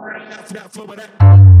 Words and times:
That 0.00 0.70
flow 0.70 0.84
with 0.84 0.98
that. 0.98 1.57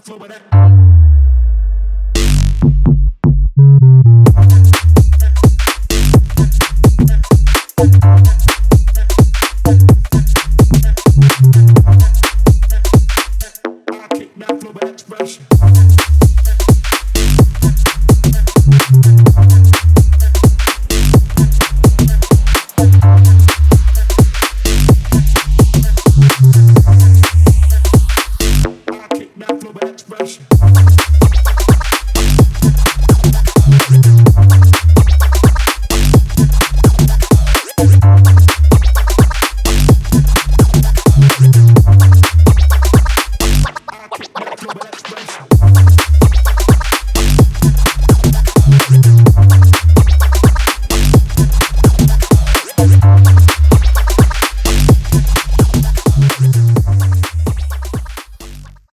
Flow 0.00 0.16
with 0.16 0.30
that. 0.30 1.29